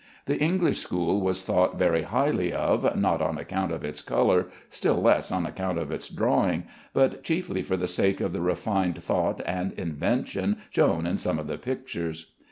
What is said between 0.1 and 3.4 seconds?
The English school was thought very highly of not on